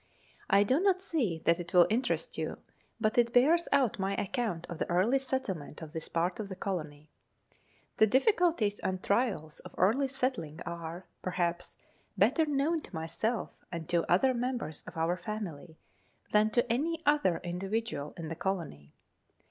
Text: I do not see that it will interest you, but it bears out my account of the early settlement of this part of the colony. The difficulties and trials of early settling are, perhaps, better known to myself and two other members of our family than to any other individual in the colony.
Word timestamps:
I 0.49 0.63
do 0.63 0.79
not 0.79 0.99
see 0.99 1.43
that 1.45 1.59
it 1.59 1.75
will 1.75 1.85
interest 1.91 2.35
you, 2.35 2.57
but 2.99 3.19
it 3.19 3.31
bears 3.31 3.67
out 3.71 3.99
my 3.99 4.15
account 4.15 4.65
of 4.67 4.79
the 4.79 4.89
early 4.89 5.19
settlement 5.19 5.79
of 5.83 5.93
this 5.93 6.07
part 6.07 6.39
of 6.39 6.49
the 6.49 6.55
colony. 6.55 7.11
The 7.97 8.07
difficulties 8.07 8.79
and 8.79 9.03
trials 9.03 9.59
of 9.59 9.75
early 9.77 10.07
settling 10.07 10.59
are, 10.65 11.05
perhaps, 11.21 11.77
better 12.17 12.47
known 12.47 12.81
to 12.81 12.95
myself 12.95 13.51
and 13.71 13.87
two 13.87 14.03
other 14.09 14.33
members 14.33 14.81
of 14.87 14.97
our 14.97 15.15
family 15.17 15.77
than 16.31 16.49
to 16.49 16.73
any 16.73 17.03
other 17.05 17.37
individual 17.43 18.15
in 18.17 18.27
the 18.27 18.35
colony. 18.35 18.95